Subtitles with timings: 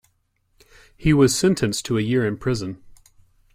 [0.97, 2.81] He was sentenced to a year in prison.